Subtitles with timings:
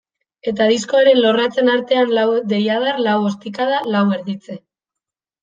[0.51, 2.23] Eta diskoaren lorratzen artean lau
[2.55, 4.59] deiadar, lau ostikada, lau erditze.